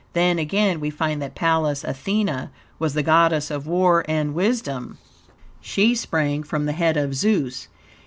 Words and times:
Then, 0.13 0.39
again, 0.39 0.79
we 0.79 0.89
find 0.89 1.21
that 1.21 1.35
Pallas 1.35 1.83
Athene 1.83 2.49
was 2.79 2.95
the 2.95 3.03
goddess 3.03 3.51
of 3.51 3.67
war 3.67 4.03
and 4.07 4.33
wisdom. 4.33 4.97
She 5.61 5.93
sprang 5.93 6.41
from 6.41 6.65
the 6.65 6.73
head 6.73 6.97
of 6.97 7.13
Zeus. 7.13 7.67